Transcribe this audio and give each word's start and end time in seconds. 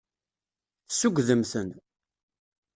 Tessugdem-ten. 0.87 1.69